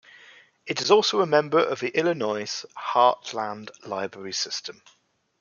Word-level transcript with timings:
It 0.65 0.81
is 0.81 0.89
also 0.89 1.21
a 1.21 1.27
member 1.27 1.59
of 1.59 1.79
the 1.79 1.89
Illinois 1.95 2.49
Heartland 2.75 3.69
Library 3.85 4.33
System. 4.33 4.81